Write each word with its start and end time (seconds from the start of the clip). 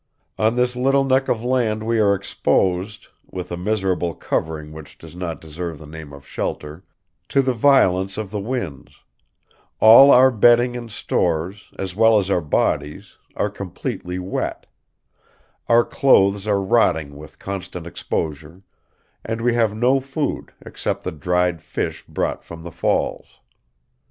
On 0.39 0.55
this 0.55 0.75
little 0.75 1.03
neck 1.03 1.27
of 1.29 1.43
land 1.43 1.83
we 1.83 1.99
are 1.99 2.15
exposed, 2.15 3.09
with 3.29 3.51
a 3.51 3.55
miserable 3.55 4.15
covering 4.15 4.71
which 4.71 4.97
does 4.97 5.15
not 5.15 5.39
deserve 5.39 5.77
the 5.77 5.85
name 5.85 6.11
of 6.11 6.25
shelter, 6.25 6.83
to 7.29 7.43
the 7.43 7.53
violence 7.53 8.17
of 8.17 8.31
the 8.31 8.39
winds; 8.39 9.01
all 9.79 10.09
our 10.09 10.31
bedding 10.31 10.75
and 10.75 10.89
stores, 10.89 11.71
as 11.77 11.95
well 11.95 12.17
as 12.17 12.31
our 12.31 12.41
bodies, 12.41 13.19
are 13.35 13.51
completely 13.51 14.17
wet; 14.17 14.65
our 15.69 15.85
clothes 15.85 16.47
are 16.47 16.63
rotting 16.63 17.15
with 17.15 17.37
constant 17.37 17.85
exposure, 17.85 18.63
and 19.23 19.39
we 19.39 19.53
have 19.53 19.75
no 19.75 19.99
food 19.99 20.51
except 20.65 21.03
the 21.03 21.11
dried 21.11 21.61
fish 21.61 22.03
brought 22.07 22.43
from 22.43 22.63
the 22.63 22.71
falls. 22.71 23.39